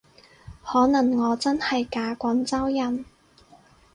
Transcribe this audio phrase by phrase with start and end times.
[0.63, 3.05] 可能我真係假廣州人